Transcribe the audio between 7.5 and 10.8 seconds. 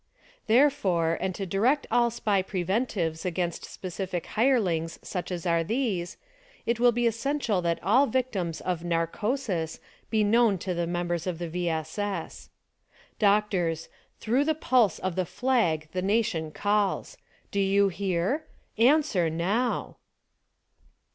that all victims of "narcosis" be known to